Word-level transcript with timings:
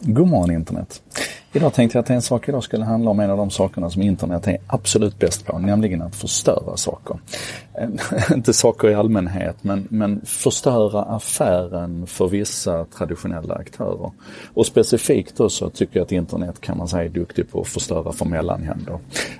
God 0.00 0.28
morgon 0.28 0.50
internet! 0.50 1.02
Idag 1.52 1.74
tänkte 1.74 1.98
jag 1.98 2.02
att 2.02 2.10
en 2.10 2.22
sak 2.22 2.48
idag 2.48 2.62
skulle 2.62 2.84
handla 2.84 3.10
om 3.10 3.20
en 3.20 3.30
av 3.30 3.36
de 3.36 3.50
sakerna 3.50 3.90
som 3.90 4.02
internet 4.02 4.46
är 4.46 4.58
absolut 4.66 5.18
bäst 5.18 5.46
på, 5.46 5.58
nämligen 5.58 6.02
att 6.02 6.14
förstöra 6.14 6.76
saker. 6.76 7.18
Eh, 7.74 8.32
inte 8.34 8.52
saker 8.52 8.90
i 8.90 8.94
allmänhet, 8.94 9.56
men, 9.62 9.86
men 9.90 10.20
förstöra 10.24 11.02
affären 11.02 12.06
för 12.06 12.28
vissa 12.28 12.84
traditionella 12.84 13.54
aktörer. 13.54 14.10
Och 14.54 14.66
specifikt 14.66 15.36
då 15.36 15.48
så 15.48 15.70
tycker 15.70 15.96
jag 15.96 16.04
att 16.04 16.12
internet 16.12 16.60
kan 16.60 16.78
man 16.78 16.88
säga 16.88 17.04
är 17.04 17.08
duktig 17.08 17.50
på 17.50 17.60
att 17.60 17.68
förstöra 17.68 18.12
för 18.12 18.24
mellanhänder. 18.24 18.98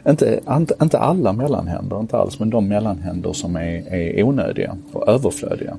Inte, 0.08 0.40
inte 0.82 0.98
alla 0.98 1.32
mellanhänder, 1.32 2.00
inte 2.00 2.16
alls, 2.16 2.38
men 2.38 2.50
de 2.50 2.68
mellanhänder 2.68 3.32
som 3.32 3.56
är, 3.56 3.94
är 3.94 4.22
onödiga 4.22 4.76
och 4.92 5.08
överflödiga. 5.08 5.76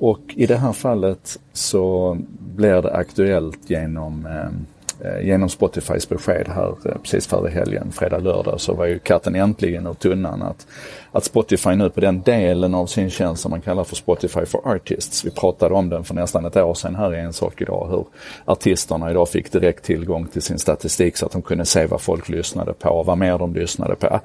Och 0.00 0.20
i 0.28 0.46
det 0.46 0.56
här 0.56 0.72
fallet 0.72 1.38
så 1.52 2.16
blir 2.56 2.82
det 2.82 2.92
aktuellt 2.92 3.70
genom 3.70 4.26
eh, 4.26 5.10
eh, 5.10 5.26
genom 5.26 5.48
Spotifys 5.48 6.08
besked 6.08 6.48
här 6.48 6.74
eh, 6.84 6.98
precis 7.02 7.26
före 7.26 7.50
helgen, 7.50 7.92
fredag, 7.92 8.18
lördag, 8.18 8.60
så 8.60 8.74
var 8.74 8.86
ju 8.86 8.98
katten 8.98 9.34
äntligen 9.34 9.86
ur 9.86 9.94
tunnan 9.94 10.42
att, 10.42 10.66
att 11.12 11.24
Spotify 11.24 11.70
nu 11.70 11.90
på 11.90 12.00
den 12.00 12.22
delen 12.22 12.74
av 12.74 12.86
sin 12.86 13.10
tjänst 13.10 13.42
som 13.42 13.50
man 13.50 13.60
kallar 13.60 13.84
för 13.84 13.96
Spotify 13.96 14.44
for 14.44 14.74
Artists, 14.74 15.24
vi 15.24 15.30
pratade 15.30 15.74
om 15.74 15.88
den 15.88 16.04
för 16.04 16.14
nästan 16.14 16.44
ett 16.44 16.56
år 16.56 16.74
sedan 16.74 16.94
här 16.94 17.14
i 17.14 17.20
En 17.20 17.32
sak 17.32 17.62
idag, 17.62 17.88
hur 17.90 18.04
artisterna 18.44 19.10
idag 19.10 19.28
fick 19.28 19.52
direkt 19.52 19.84
tillgång 19.84 20.26
till 20.26 20.42
sin 20.42 20.58
statistik 20.58 21.16
så 21.16 21.26
att 21.26 21.32
de 21.32 21.42
kunde 21.42 21.64
se 21.64 21.86
vad 21.86 22.00
folk 22.00 22.28
lyssnade 22.28 22.72
på, 22.72 23.02
vad 23.02 23.18
mer 23.18 23.38
de 23.38 23.54
lyssnade 23.54 23.94
på. 23.94 24.20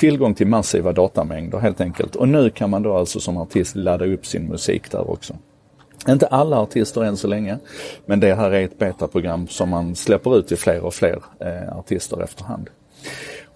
Tillgång 0.00 0.34
till 0.34 0.46
massiva 0.46 0.92
datamängder 0.92 1.58
helt 1.58 1.80
enkelt. 1.80 2.16
Och 2.16 2.28
nu 2.28 2.50
kan 2.50 2.70
man 2.70 2.82
då 2.82 2.96
alltså 2.96 3.20
som 3.20 3.36
artist 3.36 3.76
ladda 3.76 4.06
upp 4.06 4.26
sin 4.26 4.48
musik 4.48 4.90
där 4.90 5.10
också. 5.10 5.34
Inte 6.08 6.26
alla 6.26 6.58
artister 6.58 7.04
än 7.04 7.16
så 7.16 7.28
länge, 7.28 7.58
men 8.06 8.20
det 8.20 8.34
här 8.34 8.50
är 8.50 8.64
ett 8.64 8.78
betaprogram 8.78 9.48
som 9.48 9.68
man 9.68 9.96
släpper 9.96 10.38
ut 10.38 10.48
till 10.48 10.56
fler 10.56 10.80
och 10.80 10.94
fler 10.94 11.22
eh, 11.40 11.78
artister 11.78 12.22
efterhand. 12.22 12.70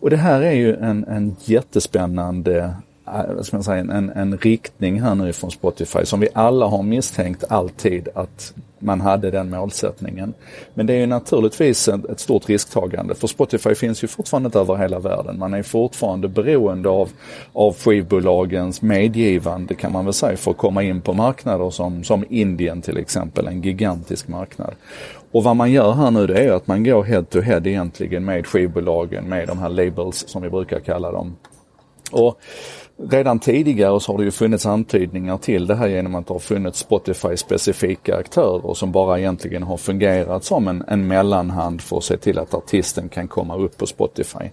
Och 0.00 0.10
det 0.10 0.16
här 0.16 0.42
är 0.42 0.52
ju 0.52 0.76
en, 0.76 1.04
en 1.04 1.36
jättespännande 1.44 2.74
eh, 3.06 3.34
vad 3.34 3.46
ska 3.46 3.56
man 3.56 3.64
säga, 3.64 3.78
en, 3.78 4.10
en 4.10 4.38
riktning 4.38 5.00
här 5.00 5.14
nu 5.14 5.32
från 5.32 5.50
Spotify 5.50 6.04
som 6.04 6.20
vi 6.20 6.28
alla 6.34 6.66
har 6.66 6.82
misstänkt 6.82 7.44
alltid 7.48 8.08
att 8.14 8.54
man 8.84 9.00
hade 9.00 9.30
den 9.30 9.50
målsättningen. 9.50 10.34
Men 10.74 10.86
det 10.86 10.92
är 10.92 10.98
ju 10.98 11.06
naturligtvis 11.06 11.88
ett, 11.88 12.20
stort 12.20 12.48
risktagande 12.48 13.14
för 13.14 13.26
Spotify 13.26 13.74
finns 13.74 14.04
ju 14.04 14.08
fortfarande 14.08 14.46
inte 14.46 14.58
över 14.58 14.76
hela 14.76 14.98
världen. 14.98 15.38
Man 15.38 15.54
är 15.54 15.62
fortfarande 15.62 16.28
beroende 16.28 16.88
av, 16.88 17.08
av 17.52 17.76
skivbolagens 17.76 18.82
medgivande 18.82 19.74
kan 19.74 19.92
man 19.92 20.04
väl 20.04 20.14
säga 20.14 20.36
för 20.36 20.50
att 20.50 20.56
komma 20.56 20.82
in 20.82 21.00
på 21.00 21.12
marknader 21.12 21.70
som, 21.70 22.04
som 22.04 22.24
Indien 22.28 22.82
till 22.82 22.96
exempel, 22.96 23.46
en 23.46 23.62
gigantisk 23.62 24.28
marknad. 24.28 24.74
Och 25.32 25.44
vad 25.44 25.56
man 25.56 25.72
gör 25.72 25.92
här 25.92 26.10
nu 26.10 26.26
det 26.26 26.44
är 26.44 26.52
att 26.52 26.66
man 26.66 26.84
går 26.84 27.04
head 27.04 27.22
to 27.22 27.40
head 27.40 27.60
egentligen 27.64 28.24
med 28.24 28.46
skivbolagen, 28.46 29.24
med 29.24 29.48
de 29.48 29.58
här 29.58 29.68
labels 29.68 30.28
som 30.28 30.42
vi 30.42 30.50
brukar 30.50 30.80
kalla 30.80 31.12
dem. 31.12 31.36
Och 32.10 32.40
Redan 32.96 33.38
tidigare 33.38 34.00
så 34.00 34.12
har 34.12 34.18
det 34.18 34.24
ju 34.24 34.30
funnits 34.30 34.66
antydningar 34.66 35.36
till 35.38 35.66
det 35.66 35.74
här 35.74 35.88
genom 35.88 36.14
att 36.14 36.26
det 36.26 36.34
har 36.34 36.38
funnits 36.38 36.86
Spotify-specifika 36.88 38.16
aktörer 38.16 38.74
som 38.74 38.92
bara 38.92 39.18
egentligen 39.18 39.62
har 39.62 39.76
fungerat 39.76 40.44
som 40.44 40.68
en, 40.68 40.84
en 40.88 41.06
mellanhand 41.06 41.80
för 41.80 41.96
att 41.96 42.04
se 42.04 42.16
till 42.16 42.38
att 42.38 42.54
artisten 42.54 43.08
kan 43.08 43.28
komma 43.28 43.56
upp 43.56 43.78
på 43.78 43.86
Spotify. 43.86 44.50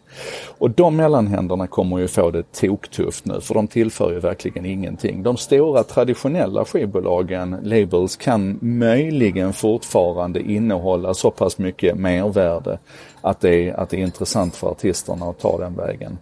Och 0.57 0.69
de 0.71 0.95
mellanhänderna 0.95 1.67
kommer 1.67 1.99
ju 1.99 2.07
få 2.07 2.31
det 2.31 2.51
toktufft 2.51 3.25
nu 3.25 3.41
för 3.41 3.53
de 3.53 3.67
tillför 3.67 4.11
ju 4.11 4.19
verkligen 4.19 4.65
ingenting. 4.65 5.23
De 5.23 5.37
stora 5.37 5.83
traditionella 5.83 6.65
skivbolagen, 6.65 7.57
labels, 7.63 8.15
kan 8.15 8.59
möjligen 8.61 9.53
fortfarande 9.53 10.41
innehålla 10.41 11.13
så 11.13 11.31
pass 11.31 11.57
mycket 11.57 11.97
mervärde 11.97 12.79
att 13.21 13.39
det, 13.39 13.55
är, 13.55 13.73
att 13.73 13.89
det 13.89 13.97
är 13.97 14.01
intressant 14.01 14.55
för 14.55 14.67
artisterna 14.67 15.25
att 15.25 15.39
ta 15.39 15.57
den 15.57 15.75
vägen. 15.75 16.17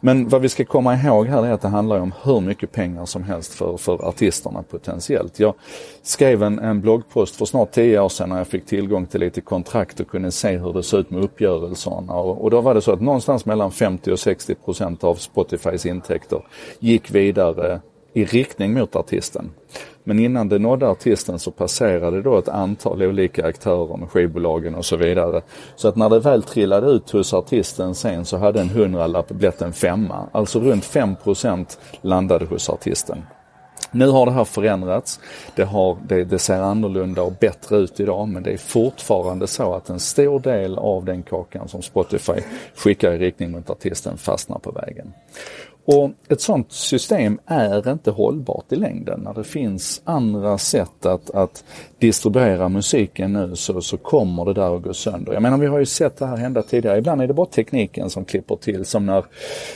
Men 0.00 0.28
vad 0.28 0.40
vi 0.40 0.48
ska 0.48 0.64
komma 0.64 0.94
ihåg 0.94 1.26
här 1.26 1.46
är 1.46 1.52
att 1.52 1.60
det 1.60 1.68
handlar 1.68 2.00
om 2.00 2.12
hur 2.22 2.40
mycket 2.40 2.72
pengar 2.72 3.06
som 3.06 3.22
helst 3.22 3.54
för, 3.54 3.76
för 3.76 4.08
artisterna 4.08 4.62
potentiellt. 4.62 5.40
Jag 5.40 5.54
skrev 6.02 6.42
en, 6.42 6.58
en 6.58 6.80
bloggpost 6.80 7.36
för 7.36 7.44
snart 7.44 7.72
tio 7.72 8.00
år 8.00 8.08
sedan 8.08 8.28
när 8.28 8.38
jag 8.38 8.46
fick 8.46 8.66
tillgång 8.66 9.06
till 9.06 9.20
lite 9.20 9.40
kontrakt 9.40 10.00
och 10.00 10.08
kunde 10.08 10.30
se 10.30 10.56
hur 10.56 10.72
det 10.72 10.82
såg 10.82 11.00
ut 11.00 11.10
med 11.10 11.24
uppgörelserna. 11.24 12.14
Och, 12.14 12.42
och 12.42 12.50
då 12.50 12.60
var 12.60 12.74
det 12.74 12.80
så 12.80 12.92
att 12.92 13.00
någonstans 13.00 13.46
mellan 13.46 13.72
50 13.72 14.12
och 14.12 14.18
60 14.18 14.54
procent 14.54 15.04
av 15.04 15.14
Spotifys 15.14 15.86
intäkter 15.86 16.42
gick 16.78 17.10
vidare 17.10 17.80
i 18.14 18.24
riktning 18.24 18.74
mot 18.74 18.96
artisten. 18.96 19.50
Men 20.04 20.18
innan 20.18 20.48
det 20.48 20.58
nådde 20.58 20.88
artisten 20.88 21.38
så 21.38 21.50
passerade 21.50 22.22
då 22.22 22.38
ett 22.38 22.48
antal 22.48 23.02
olika 23.02 23.46
aktörer 23.46 23.96
med 23.96 24.10
skivbolagen 24.10 24.74
och 24.74 24.84
så 24.84 24.96
vidare. 24.96 25.42
Så 25.76 25.88
att 25.88 25.96
när 25.96 26.10
det 26.10 26.18
väl 26.18 26.42
trillade 26.42 26.86
ut 26.86 27.10
hos 27.10 27.34
artisten 27.34 27.94
sen 27.94 28.24
så 28.24 28.36
hade 28.36 28.60
en 28.60 28.68
hundralapp 28.68 29.28
blivit 29.28 29.62
en 29.62 29.72
femma. 29.72 30.28
Alltså 30.32 30.60
runt 30.60 30.84
5% 30.84 31.78
landade 32.02 32.44
hos 32.44 32.70
artisten. 32.70 33.22
Nu 33.90 34.08
har 34.08 34.26
det 34.26 34.32
här 34.32 34.44
förändrats. 34.44 35.20
Det, 35.54 35.64
har, 35.64 35.96
det, 36.08 36.24
det, 36.24 36.38
ser 36.38 36.60
annorlunda 36.60 37.22
och 37.22 37.32
bättre 37.32 37.76
ut 37.76 38.00
idag 38.00 38.28
men 38.28 38.42
det 38.42 38.52
är 38.52 38.56
fortfarande 38.56 39.46
så 39.46 39.74
att 39.74 39.88
en 39.88 40.00
stor 40.00 40.40
del 40.40 40.78
av 40.78 41.04
den 41.04 41.22
kakan 41.22 41.68
som 41.68 41.82
Spotify 41.82 42.40
skickar 42.76 43.12
i 43.12 43.18
riktning 43.18 43.50
mot 43.50 43.70
artisten 43.70 44.18
fastnar 44.18 44.58
på 44.58 44.70
vägen. 44.70 45.12
Och 45.86 46.10
ett 46.28 46.40
sådant 46.40 46.72
system 46.72 47.38
är 47.46 47.92
inte 47.92 48.10
hållbart 48.10 48.72
i 48.72 48.76
längden. 48.76 49.20
När 49.20 49.34
det 49.34 49.44
finns 49.44 50.02
andra 50.04 50.58
sätt 50.58 51.06
att, 51.06 51.30
att 51.30 51.64
distribuera 51.98 52.68
musiken 52.68 53.32
nu 53.32 53.56
så, 53.56 53.80
så 53.80 53.96
kommer 53.96 54.44
det 54.44 54.54
där 54.54 54.76
att 54.76 54.82
gå 54.82 54.94
sönder. 54.94 55.32
Jag 55.32 55.42
menar 55.42 55.58
vi 55.58 55.66
har 55.66 55.78
ju 55.78 55.86
sett 55.86 56.16
det 56.16 56.26
här 56.26 56.36
hända 56.36 56.62
tidigare. 56.62 56.98
Ibland 56.98 57.22
är 57.22 57.26
det 57.26 57.34
bara 57.34 57.46
tekniken 57.46 58.10
som 58.10 58.24
klipper 58.24 58.56
till 58.56 58.84
som 58.84 59.06
när, 59.06 59.24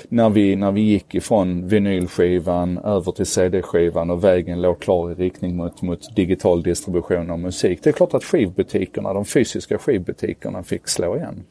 när, 0.08 0.30
vi, 0.30 0.56
när 0.56 0.72
vi 0.72 0.80
gick 0.80 1.14
ifrån 1.14 1.68
vinylskivan 1.68 2.78
över 2.78 3.12
till 3.12 3.26
CD-skivan 3.26 4.10
och 4.10 4.24
vägen 4.24 4.62
låg 4.62 4.80
klar 4.80 5.10
i 5.10 5.14
riktning 5.14 5.56
mot, 5.56 5.82
mot 5.82 6.16
digital 6.16 6.62
distribution 6.62 7.30
av 7.30 7.38
musik. 7.38 7.80
Det 7.82 7.90
är 7.90 7.92
klart 7.92 8.14
att 8.14 8.24
skivbutikerna, 8.24 9.12
de 9.12 9.24
fysiska 9.24 9.78
skivbutikerna 9.78 10.62
fick 10.62 10.88
slå 10.88 11.16
igen. 11.16 11.44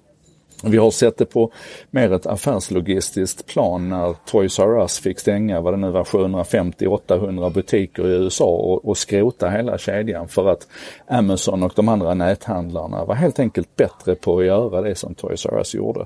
Vi 0.63 0.77
har 0.77 0.91
sett 0.91 1.17
det 1.17 1.25
på 1.25 1.51
mer 1.91 2.13
ett 2.13 2.25
affärslogistiskt 2.25 3.45
plan 3.45 3.89
när 3.89 4.15
Toys 4.25 4.59
R 4.59 4.81
Us 4.81 4.99
fick 4.99 5.19
stänga, 5.19 5.61
vad 5.61 5.73
det 5.73 5.77
nu 5.77 5.89
var, 5.89 6.03
750-800 6.03 7.53
butiker 7.53 8.07
i 8.07 8.11
USA 8.11 8.45
och, 8.45 8.85
och 8.85 8.97
skrota 8.97 9.49
hela 9.49 9.77
kedjan 9.77 10.27
för 10.27 10.47
att 10.49 10.67
Amazon 11.07 11.63
och 11.63 11.71
de 11.75 11.87
andra 11.89 12.13
näthandlarna 12.13 13.05
var 13.05 13.15
helt 13.15 13.39
enkelt 13.39 13.75
bättre 13.75 14.15
på 14.15 14.39
att 14.39 14.45
göra 14.45 14.81
det 14.81 14.95
som 14.95 15.15
Toys 15.15 15.45
R 15.45 15.57
Us 15.57 15.75
gjorde. 15.75 15.99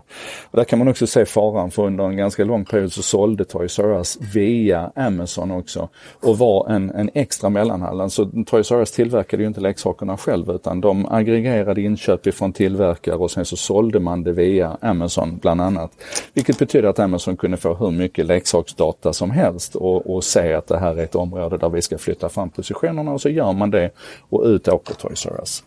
Och 0.52 0.58
där 0.58 0.64
kan 0.64 0.80
man 0.80 0.88
också 0.88 1.08
se 1.08 1.26
faran 1.26 1.72
för 1.72 1.86
under 1.86 2.04
en 2.04 2.18
ganska 2.18 2.44
lång 2.44 2.66
period 2.66 2.94
så 2.94 3.02
sålde 3.02 3.46
Toys 3.46 3.80
R 3.80 3.98
Us 3.98 4.18
via 4.34 4.92
Amazon 4.96 5.52
också 5.52 5.90
och 6.22 6.38
var 6.38 6.70
en, 6.70 6.90
en 6.90 7.10
extra 7.14 7.50
mellanhand. 7.50 8.02
Alltså 8.02 8.30
Toys 8.46 8.72
R 8.72 8.80
Us 8.80 8.92
tillverkade 8.92 9.44
ju 9.44 9.48
inte 9.48 9.62
leksakerna 9.62 10.18
själv 10.18 10.52
utan 10.52 10.82
de 10.82 11.06
aggregerade 11.06 11.82
inköp 11.82 12.28
ifrån 12.28 12.54
tillverkare 12.54 13.16
och 13.16 13.32
sen 13.32 13.46
så 13.46 13.56
sålde 13.56 14.00
man 14.00 14.24
det 14.24 14.32
via 14.42 14.78
Amazon 14.82 15.38
bland 15.38 15.62
annat. 15.62 15.92
Vilket 16.34 16.60
betyder 16.60 16.90
att 16.90 17.00
Amazon 17.00 17.38
kunde 17.38 17.58
få 17.58 17.74
hur 17.74 17.92
mycket 17.92 18.26
leksaksdata 18.26 19.14
som 19.14 19.32
helst 19.32 19.76
och, 19.76 20.16
och 20.16 20.24
se 20.24 20.54
att 20.54 20.68
det 20.68 20.80
här 20.80 20.96
är 20.96 21.04
ett 21.04 21.16
område 21.16 21.58
där 21.58 21.70
vi 21.70 21.82
ska 21.82 21.98
flytta 21.98 22.30
fram 22.30 22.50
positionerna 22.50 23.12
och 23.12 23.22
så 23.22 23.30
gör 23.30 23.54
man 23.54 23.72
det 23.72 23.90
och 24.30 24.44
ut 24.46 24.68
åker 24.68 24.94
Toys 24.94 25.26
R 25.26 25.36
Us. 25.40 25.64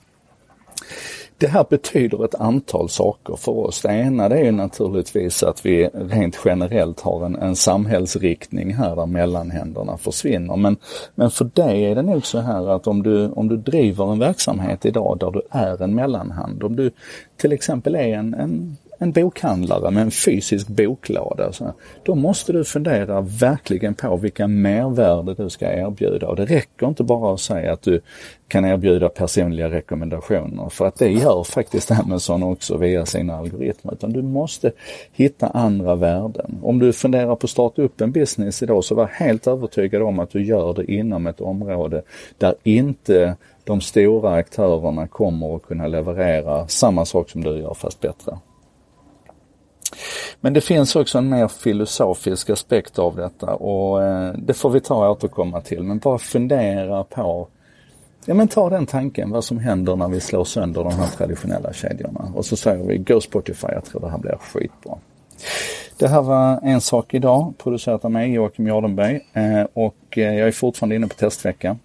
Det 1.38 1.46
här 1.46 1.66
betyder 1.70 2.24
ett 2.24 2.34
antal 2.34 2.88
saker 2.88 3.36
för 3.36 3.52
oss. 3.52 3.82
Det 3.82 3.88
ena 3.88 4.28
det 4.28 4.38
är 4.38 4.52
naturligtvis 4.52 5.42
att 5.42 5.66
vi 5.66 5.88
rent 5.94 6.38
generellt 6.44 7.00
har 7.00 7.26
en, 7.26 7.36
en 7.36 7.56
samhällsriktning 7.56 8.74
här 8.74 8.96
där 8.96 9.06
mellanhänderna 9.06 9.98
försvinner. 9.98 10.56
Men, 10.56 10.76
men 11.14 11.30
för 11.30 11.44
dig 11.54 11.84
är 11.84 11.94
det 11.94 12.02
nog 12.02 12.26
så 12.26 12.38
här 12.38 12.68
att 12.68 12.86
om 12.86 13.02
du, 13.02 13.28
om 13.28 13.48
du 13.48 13.56
driver 13.56 14.12
en 14.12 14.18
verksamhet 14.18 14.84
idag 14.84 15.16
där 15.20 15.30
du 15.30 15.42
är 15.50 15.82
en 15.82 15.94
mellanhand, 15.94 16.62
om 16.62 16.76
du 16.76 16.90
till 17.36 17.52
exempel 17.52 17.94
är 17.94 18.18
en, 18.18 18.34
en 18.34 18.76
en 18.98 19.12
bokhandlare 19.12 19.90
med 19.90 20.02
en 20.02 20.10
fysisk 20.10 20.68
boklåda. 20.68 21.52
Så 21.52 21.72
då 22.02 22.14
måste 22.14 22.52
du 22.52 22.64
fundera 22.64 23.20
verkligen 23.20 23.94
på 23.94 24.16
vilka 24.16 24.46
mervärde 24.46 25.34
du 25.34 25.50
ska 25.50 25.72
erbjuda. 25.72 26.28
Och 26.28 26.36
det 26.36 26.44
räcker 26.44 26.88
inte 26.88 27.02
bara 27.02 27.34
att 27.34 27.40
säga 27.40 27.72
att 27.72 27.82
du 27.82 28.00
kan 28.48 28.64
erbjuda 28.64 29.08
personliga 29.08 29.70
rekommendationer 29.70 30.68
för 30.68 30.86
att 30.86 30.98
det 30.98 31.10
gör 31.10 31.44
faktiskt 31.44 31.90
Amazon 31.90 32.42
också 32.42 32.76
via 32.76 33.06
sina 33.06 33.36
algoritmer. 33.36 33.92
Utan 33.92 34.12
du 34.12 34.22
måste 34.22 34.72
hitta 35.12 35.46
andra 35.48 35.94
värden. 35.94 36.58
Om 36.62 36.78
du 36.78 36.92
funderar 36.92 37.36
på 37.36 37.44
att 37.44 37.50
starta 37.50 37.82
upp 37.82 38.00
en 38.00 38.12
business 38.12 38.62
idag 38.62 38.84
så 38.84 38.94
var 38.94 39.06
helt 39.06 39.46
övertygad 39.46 40.02
om 40.02 40.18
att 40.18 40.30
du 40.30 40.44
gör 40.44 40.74
det 40.74 40.92
inom 40.92 41.26
ett 41.26 41.40
område 41.40 42.02
där 42.38 42.54
inte 42.62 43.36
de 43.64 43.80
stora 43.80 44.34
aktörerna 44.34 45.06
kommer 45.06 45.56
att 45.56 45.62
kunna 45.62 45.86
leverera 45.86 46.68
samma 46.68 47.04
sak 47.04 47.30
som 47.30 47.44
du 47.44 47.58
gör 47.58 47.74
fast 47.74 48.00
bättre. 48.00 48.38
Men 50.44 50.52
det 50.52 50.60
finns 50.60 50.96
också 50.96 51.18
en 51.18 51.28
mer 51.28 51.48
filosofisk 51.48 52.50
aspekt 52.50 52.98
av 52.98 53.16
detta 53.16 53.54
och 53.54 54.02
eh, 54.02 54.32
det 54.38 54.54
får 54.54 54.70
vi 54.70 54.80
ta 54.80 55.06
och 55.06 55.10
återkomma 55.10 55.60
till. 55.60 55.82
Men 55.82 55.98
bara 55.98 56.18
fundera 56.18 57.04
på 57.04 57.48
Ja 58.24 58.34
men 58.34 58.48
ta 58.48 58.70
den 58.70 58.86
tanken 58.86 59.30
vad 59.30 59.44
som 59.44 59.58
händer 59.58 59.96
när 59.96 60.08
vi 60.08 60.20
slår 60.20 60.44
sönder 60.44 60.84
de 60.84 60.92
här 60.92 61.06
traditionella 61.06 61.72
kedjorna. 61.72 62.32
Och 62.34 62.46
så 62.46 62.56
säger 62.56 62.84
vi 62.84 62.98
Go 62.98 63.20
Spotify, 63.20 63.66
jag 63.72 63.84
tror 63.84 64.00
det 64.00 64.10
här 64.10 64.18
blir 64.18 64.38
skitbra. 64.40 64.98
Det 65.98 66.08
här 66.08 66.22
var 66.22 66.60
En 66.62 66.80
sak 66.80 67.14
idag, 67.14 67.54
producerat 67.58 68.04
av 68.04 68.10
mig 68.10 68.32
Joakim 68.32 68.66
Jardenberg 68.66 69.20
eh, 69.32 69.66
och 69.72 70.18
eh, 70.18 70.34
jag 70.34 70.48
är 70.48 70.52
fortfarande 70.52 70.96
inne 70.96 71.06
på 71.06 71.14
testvecka. 71.14 71.76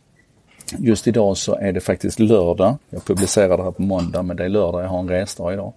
Just 0.77 1.07
idag 1.07 1.37
så 1.37 1.55
är 1.55 1.71
det 1.71 1.79
faktiskt 1.79 2.19
lördag. 2.19 2.77
Jag 2.89 3.05
publicerar 3.05 3.57
det 3.57 3.63
här 3.63 3.71
på 3.71 3.81
måndag 3.81 4.23
men 4.23 4.37
det 4.37 4.45
är 4.45 4.49
lördag, 4.49 4.83
jag 4.83 4.87
har 4.87 4.99
en 4.99 5.09
resdag 5.09 5.53
idag. 5.53 5.73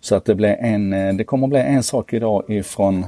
Så 0.00 0.14
att 0.14 0.24
det, 0.24 0.34
blir 0.34 0.56
en, 0.60 0.92
eh, 0.92 1.14
det 1.14 1.24
kommer 1.24 1.46
bli 1.46 1.60
en 1.60 1.82
sak 1.82 2.12
idag 2.12 2.44
ifrån 2.48 3.06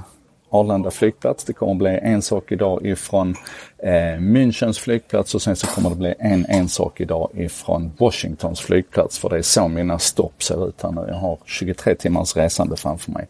Arlanda 0.51 0.91
flygplats. 0.91 1.45
Det 1.45 1.53
kommer 1.53 1.73
att 1.73 1.79
bli 1.79 1.99
en 2.03 2.23
sak 2.23 2.53
idag 2.53 2.87
ifrån 2.87 3.35
eh, 3.79 4.19
Münchens 4.19 4.79
flygplats 4.79 5.35
och 5.35 5.43
sen 5.43 5.57
så 5.57 5.67
kommer 5.67 5.91
det 5.91 5.97
bli 5.97 6.15
en, 6.19 6.47
en 6.49 6.69
sak 6.69 7.01
idag 7.01 7.31
ifrån 7.35 7.93
Washingtons 7.99 8.61
flygplats. 8.61 9.19
För 9.19 9.29
det 9.29 9.39
är 9.39 9.43
så 9.43 9.69
mina 9.69 9.99
stopp 9.99 10.43
ser 10.43 10.69
ut 10.69 10.83
här 10.83 10.91
nu. 10.91 11.05
Jag 11.09 11.15
har 11.15 11.39
23 11.45 11.95
timmars 11.95 12.37
resande 12.37 12.77
framför 12.77 13.13
mig. 13.13 13.27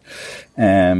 Eh, 0.55 0.95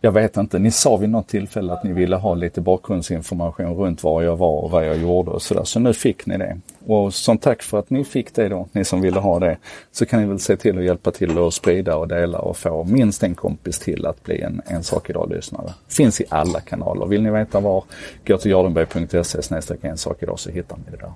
jag 0.00 0.12
vet 0.12 0.36
inte, 0.36 0.58
ni 0.58 0.70
sa 0.70 0.96
vid 0.96 1.10
något 1.10 1.28
tillfälle 1.28 1.72
att 1.72 1.84
ni 1.84 1.92
ville 1.92 2.16
ha 2.16 2.34
lite 2.34 2.60
bakgrundsinformation 2.60 3.74
runt 3.74 4.02
var 4.02 4.22
jag 4.22 4.36
var 4.36 4.60
och 4.60 4.70
vad 4.70 4.86
jag 4.86 4.96
gjorde 4.96 5.30
och 5.30 5.42
sådär. 5.42 5.64
Så 5.64 5.80
nu 5.80 5.92
fick 5.92 6.26
ni 6.26 6.38
det. 6.38 6.60
Och 6.86 7.14
som 7.14 7.38
tack 7.38 7.62
för 7.62 7.78
att 7.78 7.90
ni 7.90 8.04
fick 8.04 8.34
det 8.34 8.48
då, 8.48 8.68
ni 8.72 8.84
som 8.84 9.00
ville 9.00 9.20
ha 9.20 9.38
det, 9.38 9.56
så 9.92 10.06
kan 10.06 10.20
ni 10.20 10.26
väl 10.26 10.38
se 10.38 10.56
till 10.56 10.78
att 10.78 10.84
hjälpa 10.84 11.10
till 11.10 11.38
att 11.38 11.54
sprida 11.54 11.96
och 11.96 12.08
dela 12.08 12.38
och 12.38 12.56
få 12.56 12.84
minst 12.84 13.22
en 13.22 13.34
kompis 13.34 13.78
till 13.78 14.06
att 14.06 14.24
bli 14.24 14.40
en, 14.40 14.62
en 14.66 14.82
sak 14.82 15.10
idag-lyssnare. 15.10 15.72
Finns 15.88 16.20
i 16.20 16.24
alla 16.28 16.60
kanaler. 16.60 17.06
Vill 17.06 17.22
ni 17.22 17.30
veta 17.30 17.60
var, 17.60 17.84
gå 18.26 18.38
till 18.38 18.50
jardenberg.se 18.50 19.56
en 19.82 19.98
sak 19.98 20.22
idag 20.22 20.38
så 20.38 20.50
hittar 20.50 20.76
ni 20.76 20.90
det 20.90 20.96
där. 20.96 21.12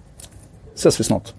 Ses 0.74 1.00
vi 1.00 1.04
snart. 1.04 1.34